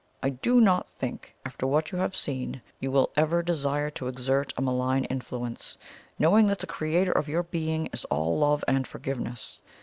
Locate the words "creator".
6.65-7.11